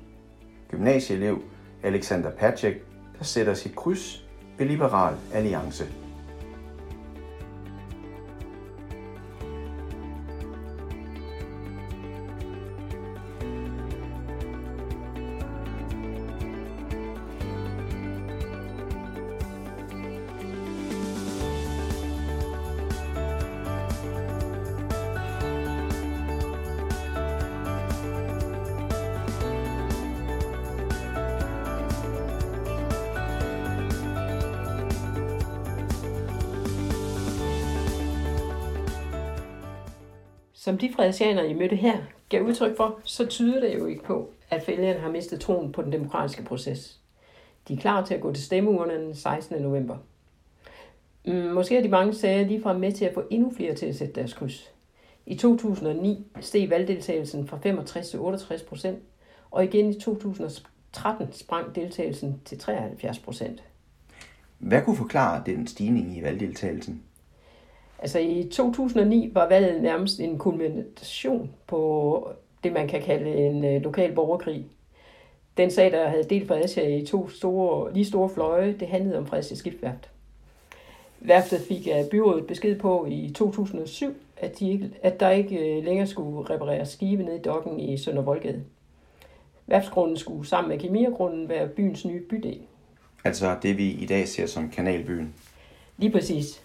gymnasieelev 0.70 1.42
Alexander 1.82 2.30
Pacek, 2.30 2.74
der 3.18 3.24
sætter 3.24 3.54
sit 3.54 3.76
kryds 3.76 4.24
ved 4.58 4.66
Liberal 4.66 5.16
Alliance. 5.32 5.99
Som 40.60 40.78
de 40.78 40.92
fredesianere, 40.96 41.50
I 41.50 41.54
mødte 41.54 41.76
her, 41.76 41.98
gav 42.28 42.42
udtryk 42.42 42.76
for, 42.76 43.00
så 43.04 43.26
tyder 43.26 43.60
det 43.60 43.78
jo 43.78 43.86
ikke 43.86 44.04
på, 44.04 44.30
at 44.50 44.68
vælgerne 44.68 45.00
har 45.00 45.10
mistet 45.10 45.40
troen 45.40 45.72
på 45.72 45.82
den 45.82 45.92
demokratiske 45.92 46.42
proces. 46.42 47.00
De 47.68 47.72
er 47.72 47.78
klar 47.78 48.04
til 48.04 48.14
at 48.14 48.20
gå 48.20 48.32
til 48.32 48.44
stemmeurnerne 48.44 49.04
den 49.04 49.14
16. 49.14 49.62
november. 49.62 49.96
Mm, 51.26 51.34
måske 51.34 51.76
er 51.76 51.82
de 51.82 51.88
mange 51.88 52.14
sager 52.14 52.46
ligefrem 52.46 52.80
med 52.80 52.92
til 52.92 53.04
at 53.04 53.14
få 53.14 53.22
endnu 53.30 53.52
flere 53.56 53.74
til 53.74 53.86
at 53.86 53.96
sætte 53.96 54.14
deres 54.14 54.32
kryds. 54.32 54.70
I 55.26 55.34
2009 55.34 56.26
steg 56.40 56.70
valgdeltagelsen 56.70 57.48
fra 57.48 57.58
65 57.62 58.10
til 58.10 58.20
68 58.20 58.62
procent, 58.62 58.98
og 59.50 59.64
igen 59.64 59.90
i 59.90 60.00
2013 60.00 61.32
sprang 61.32 61.74
deltagelsen 61.74 62.40
til 62.44 62.58
73 62.58 63.18
procent. 63.18 63.62
Hvad 64.58 64.82
kunne 64.82 64.96
forklare 64.96 65.42
den 65.46 65.66
stigning 65.66 66.16
i 66.16 66.22
valgdeltagelsen? 66.22 67.02
Altså 68.02 68.18
i 68.18 68.48
2009 68.52 69.30
var 69.34 69.48
valget 69.48 69.82
nærmest 69.82 70.20
en 70.20 70.38
kulmination 70.38 71.50
på 71.66 72.32
det, 72.64 72.72
man 72.72 72.88
kan 72.88 73.02
kalde 73.02 73.34
en 73.34 73.64
øh, 73.64 73.82
lokal 73.82 74.14
borgerkrig. 74.14 74.66
Den 75.56 75.70
sag, 75.70 75.92
der 75.92 76.08
havde 76.08 76.24
delt 76.24 76.48
Fredericia 76.48 76.96
i 76.96 77.06
to 77.06 77.28
store, 77.28 77.92
lige 77.92 78.04
store 78.04 78.28
fløje, 78.28 78.76
det 78.80 78.88
handlede 78.88 79.18
om 79.18 79.26
Fredericia 79.26 79.56
Skibsværft. 79.56 80.10
Værftet 81.20 81.60
fik 81.60 81.86
af 81.86 82.08
byrådet 82.10 82.46
besked 82.46 82.78
på 82.78 83.06
i 83.10 83.32
2007, 83.34 84.14
at, 84.36 84.58
de 84.58 84.70
ikke, 84.70 84.90
at 85.02 85.20
der 85.20 85.30
ikke 85.30 85.76
øh, 85.76 85.84
længere 85.84 86.06
skulle 86.06 86.50
reparere 86.50 86.86
skibe 86.86 87.22
ned 87.22 87.34
i 87.34 87.42
dokken 87.42 87.80
i 87.80 87.96
Sønder 87.96 88.22
Voldgade. 88.22 88.64
Værftsgrunden 89.66 90.16
skulle 90.16 90.48
sammen 90.48 90.68
med 90.68 90.78
Kemiagrunden 90.78 91.48
være 91.48 91.68
byens 91.68 92.04
nye 92.04 92.20
bydel. 92.20 92.60
Altså 93.24 93.56
det, 93.62 93.78
vi 93.78 93.90
i 93.90 94.06
dag 94.06 94.28
ser 94.28 94.46
som 94.46 94.70
kanalbyen. 94.70 95.34
Lige 95.98 96.12
præcis. 96.12 96.62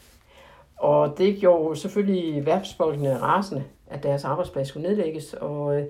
Og 0.76 1.18
det 1.18 1.38
gjorde 1.38 1.76
selvfølgelig 1.80 2.46
værtsfolkene 2.46 3.18
rasende, 3.18 3.64
at 3.88 4.04
deres 4.04 4.24
arbejdsplads 4.24 4.68
skulle 4.68 4.88
nedlægges, 4.88 5.34
og 5.34 5.80
øh, 5.80 5.86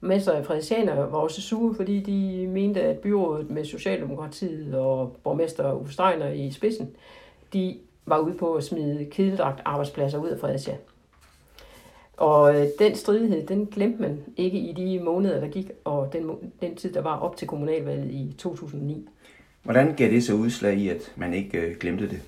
masser 0.00 0.32
af 0.32 0.46
fredesianer 0.46 0.94
var 0.94 1.18
også 1.18 1.42
sure, 1.42 1.74
fordi 1.74 2.00
de 2.00 2.46
mente, 2.46 2.82
at 2.82 2.98
byrådet 2.98 3.50
med 3.50 3.64
Socialdemokratiet 3.64 4.74
og 4.74 5.16
borgmester 5.24 5.72
Uffe 5.72 5.92
Steiner 5.92 6.28
i 6.28 6.50
spidsen, 6.50 6.96
de 7.52 7.78
var 8.06 8.18
ude 8.18 8.34
på 8.34 8.54
at 8.54 8.64
smide 8.64 9.04
kedeldragt 9.10 9.60
arbejdspladser 9.64 10.18
ud 10.18 10.28
af 10.28 10.38
Fredericia. 10.40 10.76
Og 12.16 12.56
øh, 12.56 12.66
den 12.78 12.94
stridighed, 12.94 13.46
den 13.46 13.66
glemte 13.66 14.02
man 14.02 14.24
ikke 14.36 14.58
i 14.58 14.72
de 14.72 15.00
måneder, 15.04 15.40
der 15.40 15.48
gik, 15.48 15.70
og 15.84 16.12
den, 16.12 16.30
den 16.60 16.76
tid, 16.76 16.92
der 16.92 17.00
var 17.00 17.18
op 17.18 17.36
til 17.36 17.48
kommunalvalget 17.48 18.10
i 18.10 18.34
2009. 18.38 19.08
Hvordan 19.62 19.94
gav 19.94 20.10
det 20.10 20.24
så 20.24 20.34
udslag 20.34 20.74
i, 20.74 20.88
at 20.88 21.12
man 21.16 21.34
ikke 21.34 21.58
øh, 21.58 21.76
glemte 21.76 22.08
det? 22.08 22.20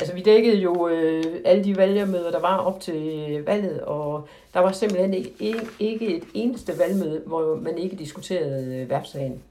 Altså, 0.00 0.14
vi 0.14 0.20
dækkede 0.20 0.56
jo 0.56 0.88
øh, 0.88 1.24
alle 1.44 1.64
de 1.64 1.76
valgmøder, 1.76 2.30
der 2.30 2.40
var 2.40 2.56
op 2.56 2.80
til 2.80 3.26
øh, 3.30 3.46
valget, 3.46 3.80
og 3.80 4.28
der 4.54 4.60
var 4.60 4.72
simpelthen 4.72 5.14
ikke, 5.14 5.66
ikke, 5.78 6.16
et 6.16 6.24
eneste 6.34 6.78
valgmøde, 6.78 7.22
hvor 7.26 7.56
man 7.56 7.78
ikke 7.78 7.96
diskuterede 7.96 8.76
øh, 8.76 8.90
værfsagen. 8.90 9.42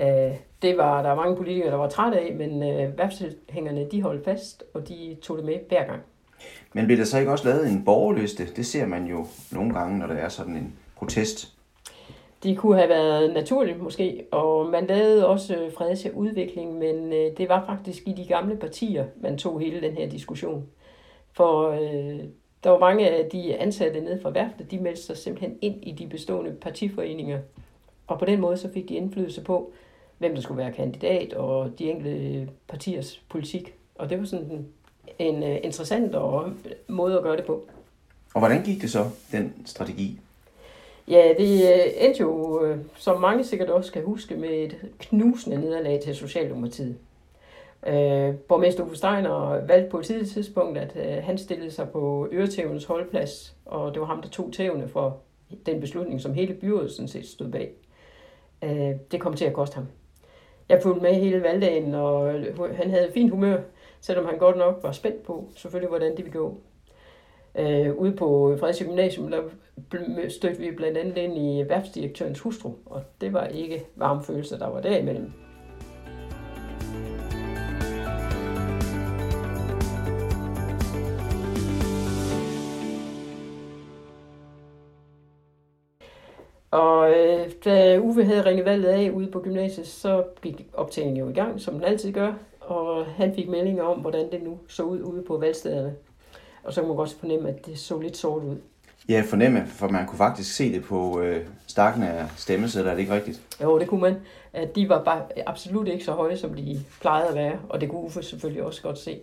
Øh, 0.00 0.34
det 0.62 0.76
var 0.76 1.02
der 1.02 1.08
var 1.08 1.14
mange 1.14 1.36
politikere, 1.36 1.70
der 1.70 1.76
var 1.76 1.88
trætte 1.88 2.18
af, 2.18 2.34
men 2.34 2.62
øh, 2.62 2.98
værfshængerne, 2.98 3.86
de 3.90 4.02
holdt 4.02 4.24
fast, 4.24 4.64
og 4.74 4.88
de 4.88 5.16
tog 5.22 5.36
det 5.36 5.44
med 5.44 5.54
hver 5.68 5.86
gang. 5.86 6.00
Men 6.72 6.86
blev 6.86 6.98
der 6.98 7.04
så 7.04 7.18
ikke 7.18 7.30
også 7.30 7.48
lavet 7.48 7.68
en 7.68 7.84
borgerliste? 7.84 8.46
Det 8.56 8.66
ser 8.66 8.86
man 8.86 9.06
jo 9.06 9.26
nogle 9.50 9.74
gange, 9.74 9.98
når 9.98 10.06
der 10.06 10.14
er 10.14 10.28
sådan 10.28 10.56
en 10.56 10.74
protest. 10.96 11.57
De 12.42 12.56
kunne 12.56 12.76
have 12.76 12.88
været 12.88 13.34
naturligt 13.34 13.82
måske, 13.82 14.24
og 14.30 14.66
man 14.66 14.86
lavede 14.86 15.26
også 15.26 15.54
øh, 15.54 16.16
udvikling, 16.16 16.78
men 16.78 17.12
øh, 17.12 17.36
det 17.36 17.48
var 17.48 17.66
faktisk 17.66 18.02
i 18.06 18.12
de 18.12 18.24
gamle 18.26 18.56
partier, 18.56 19.04
man 19.20 19.38
tog 19.38 19.60
hele 19.60 19.80
den 19.80 19.94
her 19.94 20.08
diskussion. 20.08 20.66
For 21.32 21.70
øh, 21.70 22.20
der 22.64 22.70
var 22.70 22.78
mange 22.78 23.08
af 23.08 23.30
de 23.30 23.56
ansatte 23.56 24.00
nede 24.00 24.20
fra 24.22 24.30
værftet, 24.30 24.70
de 24.70 24.78
meldte 24.78 25.02
sig 25.02 25.16
simpelthen 25.16 25.58
ind 25.60 25.84
i 25.84 25.92
de 25.92 26.06
bestående 26.06 26.52
partiforeninger. 26.52 27.38
Og 28.06 28.18
på 28.18 28.24
den 28.24 28.40
måde 28.40 28.56
så 28.56 28.72
fik 28.72 28.88
de 28.88 28.94
indflydelse 28.94 29.40
på, 29.40 29.72
hvem 30.18 30.34
der 30.34 30.42
skulle 30.42 30.58
være 30.58 30.72
kandidat 30.72 31.32
og 31.32 31.78
de 31.78 31.90
enkelte 31.90 32.48
partiers 32.68 33.22
politik. 33.28 33.74
Og 33.94 34.10
det 34.10 34.18
var 34.18 34.24
sådan 34.24 34.50
en, 34.50 34.66
en 35.18 35.42
interessant 35.42 36.14
og 36.14 36.52
måde 36.88 37.16
at 37.16 37.22
gøre 37.22 37.36
det 37.36 37.44
på. 37.44 37.68
Og 38.34 38.40
hvordan 38.40 38.62
gik 38.62 38.82
det 38.82 38.90
så, 38.90 39.04
den 39.32 39.54
strategi? 39.66 40.20
Ja, 41.10 41.32
det 41.38 41.62
øh, 41.62 42.04
endte 42.04 42.20
jo, 42.20 42.64
øh, 42.64 42.78
som 42.96 43.20
mange 43.20 43.44
sikkert 43.44 43.70
også 43.70 43.92
kan 43.92 44.04
huske, 44.04 44.36
med 44.36 44.48
et 44.48 44.76
knusende 44.98 45.60
nederlag 45.60 46.00
til 46.00 46.14
Socialdemokratiet. 46.14 46.96
Øh, 47.86 48.34
borgmester 48.34 48.84
Uffe 48.84 48.96
Steiner 48.96 49.66
valgte 49.66 49.90
på 49.90 49.98
et 49.98 50.06
tidligt 50.06 50.30
tidspunkt, 50.30 50.78
at 50.78 50.96
øh, 50.96 51.24
han 51.24 51.38
stillede 51.38 51.70
sig 51.70 51.88
på 51.88 52.28
øretævens 52.32 52.84
holdplads, 52.84 53.56
og 53.64 53.94
det 53.94 54.00
var 54.00 54.06
ham, 54.06 54.22
der 54.22 54.28
tog 54.28 54.52
tævne 54.52 54.88
for 54.88 55.20
den 55.66 55.80
beslutning, 55.80 56.20
som 56.20 56.34
hele 56.34 56.54
byrådet 56.54 56.92
sådan 56.92 57.08
set 57.08 57.26
stod 57.26 57.50
bag. 57.50 57.72
Øh, 58.64 58.92
det 59.12 59.20
kom 59.20 59.34
til 59.34 59.44
at 59.44 59.52
koste 59.52 59.74
ham. 59.74 59.86
Jeg 60.68 60.82
fulgte 60.82 61.02
med 61.02 61.14
hele 61.14 61.42
valgdagen, 61.42 61.94
og 61.94 62.34
øh, 62.34 62.76
han 62.76 62.90
havde 62.90 63.12
fint 63.14 63.30
humør, 63.30 63.60
selvom 64.00 64.26
han 64.26 64.38
godt 64.38 64.56
nok 64.56 64.78
var 64.82 64.92
spændt 64.92 65.22
på, 65.22 65.48
selvfølgelig, 65.56 65.88
hvordan 65.88 66.16
det 66.16 66.24
ville 66.24 66.38
gå. 66.38 66.60
Øh, 67.54 67.94
ude 67.94 68.12
på 68.12 68.56
Fredericia 68.60 68.86
Gymnasium, 68.86 69.30
der 69.30 69.38
stødte 70.28 70.60
vi 70.60 70.70
blandt 70.70 70.98
andet 70.98 71.16
ind 71.16 71.38
i 71.38 71.68
værtsdirektørens 71.68 72.40
hustru, 72.40 72.72
og 72.86 73.02
det 73.20 73.32
var 73.32 73.46
ikke 73.46 73.84
varme 73.96 74.22
følelser, 74.22 74.58
der 74.58 74.68
var 74.68 74.80
derimellem. 74.80 75.32
Og 86.70 87.10
øh, 87.10 87.50
da 87.64 87.98
Uwe 87.98 88.24
havde 88.24 88.44
ringet 88.44 88.64
valget 88.64 88.88
af 88.88 89.10
ude 89.10 89.30
på 89.30 89.40
gymnasiet, 89.40 89.86
så 89.86 90.24
gik 90.42 90.66
optagningen 90.72 91.24
jo 91.24 91.28
i 91.30 91.32
gang, 91.32 91.60
som 91.60 91.74
den 91.74 91.84
altid 91.84 92.12
gør. 92.12 92.32
Og 92.60 93.06
han 93.06 93.34
fik 93.34 93.48
meldinger 93.48 93.82
om, 93.82 94.00
hvordan 94.00 94.30
det 94.32 94.42
nu 94.42 94.58
så 94.68 94.82
ud 94.82 95.02
ude 95.02 95.22
på 95.22 95.36
valgstederne. 95.36 95.94
Og 96.68 96.74
så 96.74 96.80
kan 96.80 96.88
man 96.88 96.96
godt 96.96 97.16
fornemme, 97.20 97.48
at 97.48 97.66
det 97.66 97.78
så 97.78 97.98
lidt 97.98 98.16
sort 98.16 98.42
ud. 98.42 98.56
Ja, 99.08 99.22
fornemme, 99.26 99.66
for 99.66 99.88
man 99.88 100.06
kunne 100.06 100.18
faktisk 100.18 100.56
se 100.56 100.72
det 100.72 100.84
på 100.84 101.20
øh, 101.20 101.46
stakken 101.66 102.02
af 102.02 102.26
stemmesedler, 102.36 102.90
er 102.90 102.94
det 102.94 103.00
ikke 103.00 103.14
rigtigt? 103.14 103.40
Jo, 103.62 103.78
det 103.78 103.88
kunne 103.88 104.00
man. 104.00 104.16
At 104.52 104.74
de 104.74 104.88
var 104.88 105.04
bare 105.04 105.22
absolut 105.46 105.88
ikke 105.88 106.04
så 106.04 106.12
høje, 106.12 106.36
som 106.36 106.54
de 106.54 106.80
plejede 107.00 107.28
at 107.28 107.34
være. 107.34 107.58
Og 107.68 107.80
det 107.80 107.88
kunne 107.88 108.00
Uffe 108.00 108.22
selvfølgelig 108.22 108.62
også 108.62 108.82
godt 108.82 108.98
se. 108.98 109.18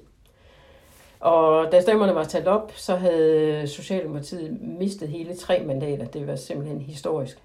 Og 1.20 1.72
da 1.72 1.82
stemmerne 1.82 2.16
var 2.16 2.24
talt 2.24 2.48
op, 2.48 2.72
så 2.76 2.96
havde 2.96 3.68
Socialdemokratiet 3.68 4.62
mistet 4.62 5.10
hele 5.10 5.36
tre 5.36 5.64
mandater. 5.66 6.06
Det 6.06 6.28
var 6.28 6.36
simpelthen 6.36 6.82
historisk. 6.82 7.38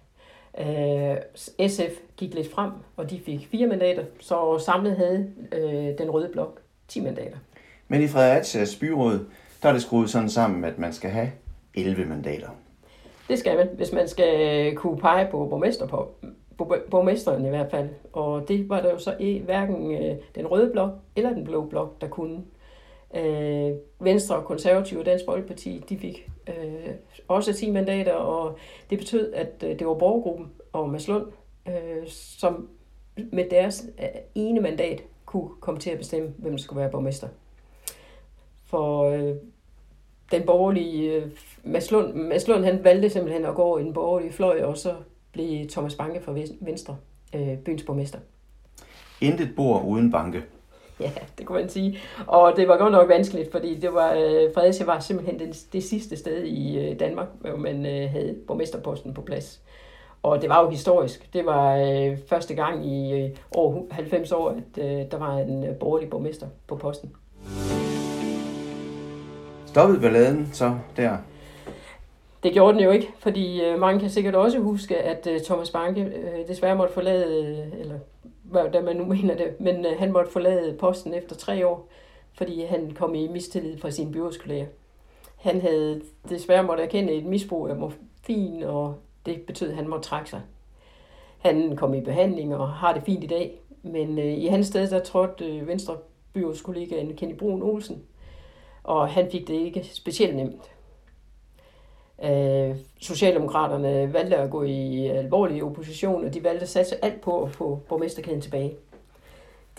Øh, 0.59 1.17
SF 1.69 1.93
gik 2.17 2.35
lidt 2.35 2.53
frem, 2.53 2.71
og 2.97 3.11
de 3.11 3.21
fik 3.27 3.49
fire 3.51 3.67
mandater, 3.67 4.05
så 4.21 4.63
samlet 4.67 4.97
havde 4.97 5.31
øh, 5.53 5.99
den 5.99 6.11
røde 6.11 6.29
blok 6.33 6.61
10 6.89 7.01
mandater. 7.01 7.37
Men 7.89 8.03
i 8.03 8.09
Frederiциas 8.09 8.77
byråd, 8.77 9.27
der 9.63 9.69
er 9.69 9.73
det 9.73 9.83
skruet 9.83 10.11
sådan 10.11 10.29
sammen, 10.29 10.65
at 10.65 10.79
man 10.79 10.93
skal 10.93 11.11
have 11.11 11.31
11 11.75 12.05
mandater. 12.05 12.49
Det 13.29 13.39
skal 13.39 13.57
man, 13.57 13.69
hvis 13.77 13.93
man 13.93 14.09
skal 14.09 14.77
kunne 14.77 14.99
pege 14.99 15.29
på 15.31 15.47
borgmester 15.47 15.87
på, 15.87 16.09
borgmesteren 16.91 17.47
i 17.47 17.49
hvert 17.49 17.71
fald. 17.71 17.89
Og 18.13 18.49
det 18.49 18.69
var 18.69 18.81
der 18.81 18.91
jo 18.91 18.99
så 18.99 19.17
i 19.21 19.39
hverken 19.39 19.93
øh, 19.93 20.17
den 20.35 20.47
røde 20.47 20.71
blok 20.73 20.91
eller 21.17 21.31
den 21.35 21.45
blå 21.45 21.65
blok, 21.65 22.01
der 22.01 22.09
kunne. 22.09 22.43
Øh, 23.15 23.73
Venstre 24.01 24.37
og 24.37 24.45
Konservative 24.45 25.01
og 25.01 25.07
Dansk 25.07 25.25
Folkeparti, 25.25 25.85
de 25.89 25.99
fik 25.99 26.31
øh, 26.49 26.95
også 27.29 27.53
10 27.53 27.71
mandater, 27.71 28.13
og 28.13 28.59
det 28.91 28.99
betød, 28.99 29.33
at 29.33 29.65
øh, 29.67 29.79
det 29.79 29.87
var 29.87 29.95
borgergruppen 29.95 30.53
og 30.73 30.91
Mads 30.91 31.09
Lund, 31.09 31.27
øh, 31.69 32.07
som 32.07 32.69
med 33.33 33.45
deres 33.51 33.87
øh, 33.99 34.07
ene 34.35 34.61
mandat 34.61 35.03
kunne 35.25 35.51
komme 35.61 35.81
til 35.81 35.91
at 35.91 35.99
bestemme, 35.99 36.35
hvem 36.39 36.53
der 36.53 36.59
skulle 36.59 36.81
være 36.81 36.91
borgmester. 36.91 37.29
For 38.71 39.05
øh, 39.05 39.35
den 40.33 40.43
borgerlige, 40.47 41.13
øh, 41.13 41.27
Mads, 41.65 41.91
Lund, 41.91 42.15
Mads 42.15 42.49
Lund 42.49 42.65
han 42.65 42.85
valgte 42.85 43.11
simpelthen 43.11 43.45
at 43.45 43.55
gå 43.55 43.79
i 43.79 43.83
den 43.83 43.93
borgerlige 43.93 44.33
fløj, 44.33 44.63
og 44.63 44.77
så 44.77 44.95
blev 45.33 45.69
Thomas 45.69 45.95
Banke 45.95 46.23
fra 46.23 46.35
Venstre 46.61 46.97
øh, 47.35 47.59
byens 47.59 47.83
borgmester. 47.83 48.19
Intet 49.21 49.49
bor 49.57 49.83
uden 49.83 50.11
banke. 50.11 50.43
Ja, 51.01 51.11
det 51.39 51.47
kunne 51.47 51.61
man 51.61 51.69
sige. 51.69 51.99
Og 52.27 52.53
det 52.57 52.69
var 52.69 52.77
godt 52.77 52.93
nok 52.93 53.09
vanskeligt, 53.09 53.53
fordi 53.53 53.75
det 53.75 53.95
var, 53.95 54.13
øh, 54.13 54.55
Fredericia 54.55 54.87
var 54.87 55.01
simpelthen 55.01 55.39
det, 55.39 55.67
det 55.73 55.85
sidste 55.85 56.17
sted 56.17 56.45
i 56.45 56.79
øh, 56.79 57.01
Danmark, 57.01 57.29
hvor 57.41 57.57
man 57.57 57.87
øh, 57.87 58.11
havde 58.11 58.37
borgmesterposten 58.47 59.15
på 59.15 59.23
plads. 59.23 59.63
Og 60.23 60.43
det 60.43 60.49
var 60.49 60.63
jo 60.63 60.71
historisk. 60.71 61.33
Det 61.33 61.47
var 61.47 61.77
øh, 61.77 62.19
første 62.29 62.55
gang 62.55 62.87
i 62.87 63.23
øh, 63.23 63.31
over 63.51 63.83
90 63.91 64.33
år, 64.33 64.51
at 64.51 64.85
øh, 64.85 65.11
der 65.11 65.19
var 65.19 65.39
en 65.39 65.65
øh, 65.65 65.77
borgerlig 65.77 66.11
borgmester 66.11 66.47
på 66.67 66.77
posten. 66.77 67.13
Stoppede 69.71 70.01
balladen 70.01 70.49
så 70.53 70.79
der? 70.97 71.17
Det 72.43 72.53
gjorde 72.53 72.75
den 72.75 72.85
jo 72.85 72.91
ikke, 72.91 73.09
fordi 73.19 73.65
øh, 73.65 73.81
mange 73.81 74.01
kan 74.01 74.11
sikkert 74.11 74.35
også 74.35 74.59
huske, 74.59 74.99
at 74.99 75.27
øh, 75.27 75.41
Thomas 75.41 75.71
Banke 75.71 76.01
øh, 76.01 76.49
desværre 76.49 76.77
måtte 76.77 76.95
forlade, 76.95 77.47
øh, 77.47 77.81
eller 77.81 77.99
hvad 78.43 78.83
man 78.83 78.97
nu 78.97 79.05
mener 79.05 79.37
det, 79.37 79.61
men 79.61 79.87
øh, 79.87 79.99
han 79.99 80.13
måtte 80.13 80.31
forlade 80.31 80.77
posten 80.81 81.15
efter 81.15 81.37
tre 81.37 81.67
år, 81.67 81.89
fordi 82.35 82.65
han 82.65 82.91
kom 82.91 83.15
i 83.15 83.29
mistillid 83.29 83.79
fra 83.79 83.91
sine 83.91 84.13
byrådskolleger. 84.13 84.67
Han 85.37 85.61
havde 85.61 86.03
desværre 86.29 86.63
måtte 86.63 86.83
erkende 86.83 87.13
et 87.13 87.25
misbrug 87.25 87.69
af 87.69 87.77
morfin, 87.77 88.63
og 88.63 88.95
det 89.27 89.41
betød, 89.41 89.69
at 89.69 89.77
han 89.77 89.89
måtte 89.89 90.09
trække 90.09 90.31
sig. 90.31 90.41
Han 91.39 91.77
kom 91.77 91.95
i 91.95 92.01
behandling 92.01 92.57
og 92.57 92.69
har 92.69 92.95
det 92.95 93.03
fint 93.03 93.25
i 93.25 93.27
dag, 93.27 93.61
men 93.83 94.19
øh, 94.19 94.39
i 94.39 94.47
hans 94.47 94.67
sted 94.67 94.91
der 94.91 95.01
trådte 95.01 95.57
øh, 95.57 95.69
Venstre 95.69 95.97
byrådskollegaen 96.33 97.17
Kenny 97.17 97.35
Brun 97.35 97.63
Olsen, 97.63 98.03
og 98.83 99.09
han 99.09 99.31
fik 99.33 99.49
det 99.49 99.55
ikke 99.55 99.85
specielt 99.93 100.37
nemt. 100.37 100.71
Øh, 102.25 102.77
Socialdemokraterne 103.01 104.13
valgte 104.13 104.37
at 104.37 104.51
gå 104.51 104.63
i 104.63 105.07
alvorlig 105.07 105.63
opposition, 105.63 106.25
og 106.25 106.35
de 106.35 106.45
valgte 106.45 106.63
at 106.63 106.69
satse 106.69 107.05
alt 107.05 107.21
på 107.21 107.43
at 107.43 107.51
få 107.51 107.81
borgmesterkæden 107.89 108.41
tilbage. 108.41 108.75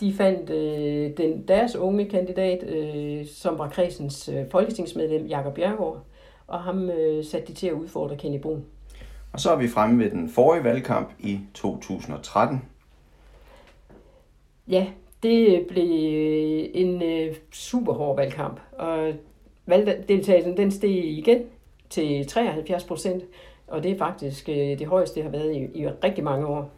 De 0.00 0.14
fandt 0.14 0.50
øh, 0.50 1.16
den, 1.16 1.48
deres 1.48 1.76
unge 1.76 2.08
kandidat, 2.08 2.62
øh, 2.62 3.26
som 3.26 3.58
var 3.58 3.68
kredsens 3.68 4.28
øh, 4.28 4.50
folketingsmedlem, 4.50 5.26
Jakob 5.26 5.54
Bjergård, 5.54 6.00
og 6.46 6.60
ham 6.60 6.90
øh, 6.90 7.24
satte 7.24 7.46
de 7.46 7.52
til 7.52 7.66
at 7.66 7.72
udfordre 7.72 8.16
Kenny 8.16 8.40
Brun. 8.40 8.64
Og 9.32 9.40
så 9.40 9.50
er 9.50 9.56
vi 9.56 9.68
fremme 9.68 10.04
ved 10.04 10.10
den 10.10 10.28
forrige 10.28 10.64
valgkamp 10.64 11.10
i 11.18 11.40
2013. 11.54 12.62
Ja, 14.68 14.86
det 15.22 15.58
øh, 15.58 15.66
blev 15.66 15.84
øh, 15.84 16.68
en 16.74 17.02
øh, 17.02 17.34
super 17.52 17.92
hård 17.92 18.16
valgkamp, 18.16 18.60
og 18.72 19.12
valgdeltagelsen 19.66 20.56
den 20.56 20.70
steg 20.70 21.04
igen 21.04 21.42
til 21.90 22.26
73 22.26 22.84
procent, 22.84 23.24
og 23.66 23.82
det 23.82 23.90
er 23.90 23.98
faktisk 23.98 24.48
øh, 24.48 24.56
det 24.56 24.86
højeste, 24.86 25.14
det 25.14 25.22
har 25.22 25.30
været 25.30 25.56
i, 25.56 25.80
i 25.80 25.88
rigtig 25.88 26.24
mange 26.24 26.46
år. 26.46 26.70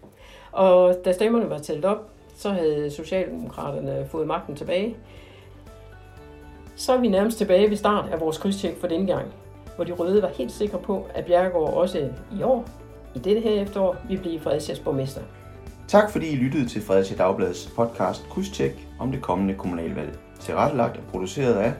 Og 0.52 0.96
da 1.04 1.12
stemmerne 1.12 1.50
var 1.50 1.58
talt 1.58 1.84
op, 1.84 2.10
så 2.34 2.50
havde 2.50 2.90
Socialdemokraterne 2.90 4.06
fået 4.10 4.26
magten 4.26 4.56
tilbage. 4.56 4.96
Så 6.76 6.92
er 6.92 7.00
vi 7.00 7.08
nærmest 7.08 7.38
tilbage 7.38 7.70
ved 7.70 7.76
start 7.76 8.12
af 8.12 8.20
vores 8.20 8.38
krydstjek 8.38 8.76
for 8.76 8.86
denne 8.86 9.06
gang, 9.06 9.32
hvor 9.76 9.84
de 9.84 9.92
røde 9.92 10.22
var 10.22 10.28
helt 10.28 10.52
sikre 10.52 10.78
på, 10.78 11.06
at 11.14 11.24
Bjergård 11.24 11.74
også 11.74 12.08
i 12.38 12.42
år, 12.42 12.64
i 13.14 13.18
dette 13.18 13.40
her 13.40 13.62
efterår, 13.62 13.96
vil 14.08 14.18
blive 14.18 14.40
Frederiциas 14.40 14.80
borgmester. 14.80 15.20
Tak 15.88 16.10
fordi 16.10 16.28
I 16.28 16.36
lyttede 16.36 16.68
til 16.68 16.82
Fredericia 16.82 17.16
Dagbladets 17.16 17.72
podcast 17.76 18.28
Krydstjek 18.30 18.88
om 18.98 19.12
det 19.12 19.22
kommende 19.22 19.54
kommunalvalg. 19.54 20.18
Tilrettelagt 20.40 20.96
og 20.96 21.02
produceret 21.10 21.54
af 21.54 21.72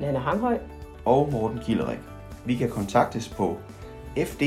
Nana 0.00 0.18
Hanghøj 0.18 0.58
og 1.04 1.28
Morten 1.32 1.58
Kilderik. 1.58 1.98
Vi 2.44 2.54
kan 2.54 2.70
kontaktes 2.70 3.28
på 3.28 3.58
fd 4.16 4.42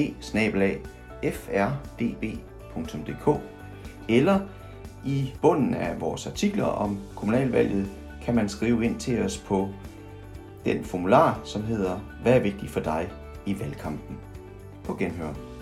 frdb.dk 1.34 2.22
eller 4.10 4.40
i 5.06 5.34
bunden 5.42 5.74
af 5.74 6.02
vores 6.02 6.28
artikler 6.28 6.66
om 6.66 7.00
kommunalvalget 7.16 7.88
kan 8.22 8.36
man 8.36 8.50
skrive 8.50 8.86
ind 8.86 9.00
til 9.00 9.22
os 9.22 9.38
på 9.38 9.70
den 10.66 10.84
formular, 10.84 11.42
som 11.44 11.64
hedder 11.64 12.00
Hvad 12.22 12.34
er 12.34 12.40
vigtigt 12.40 12.72
for 12.72 12.80
dig 12.80 13.10
i 13.46 13.60
valgkampen? 13.60 14.18
På 14.84 14.94
genhør. 14.94 15.55